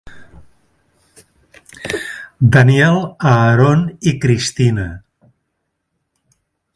[2.55, 2.97] Daniel
[3.33, 4.87] Aaron i Cristina.